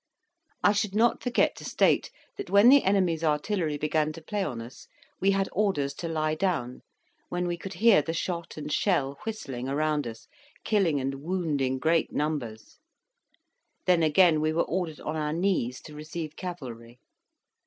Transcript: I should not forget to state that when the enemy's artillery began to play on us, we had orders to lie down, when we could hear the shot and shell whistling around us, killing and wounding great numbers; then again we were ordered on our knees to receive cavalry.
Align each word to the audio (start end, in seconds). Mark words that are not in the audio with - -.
I 0.63 0.71
should 0.71 0.95
not 0.95 1.21
forget 1.21 1.55
to 1.57 1.63
state 1.63 2.09
that 2.35 2.49
when 2.49 2.69
the 2.69 2.81
enemy's 2.83 3.23
artillery 3.23 3.77
began 3.77 4.11
to 4.13 4.21
play 4.23 4.43
on 4.43 4.59
us, 4.59 4.87
we 5.19 5.29
had 5.29 5.47
orders 5.51 5.93
to 5.93 6.07
lie 6.07 6.33
down, 6.33 6.81
when 7.29 7.45
we 7.45 7.55
could 7.55 7.75
hear 7.75 8.01
the 8.01 8.11
shot 8.11 8.57
and 8.57 8.73
shell 8.73 9.19
whistling 9.27 9.69
around 9.69 10.07
us, 10.07 10.27
killing 10.63 10.99
and 10.99 11.21
wounding 11.21 11.77
great 11.77 12.11
numbers; 12.11 12.79
then 13.85 14.01
again 14.01 14.41
we 14.41 14.51
were 14.51 14.63
ordered 14.63 14.99
on 15.01 15.15
our 15.15 15.33
knees 15.33 15.79
to 15.81 15.93
receive 15.93 16.35
cavalry. 16.35 16.97